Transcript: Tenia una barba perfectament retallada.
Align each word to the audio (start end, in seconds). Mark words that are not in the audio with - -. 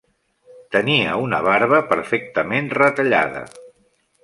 Tenia 0.75 1.11
una 1.25 1.41
barba 1.49 1.83
perfectament 1.93 2.73
retallada. 2.81 3.47